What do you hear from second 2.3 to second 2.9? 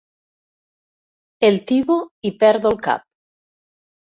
i perdo el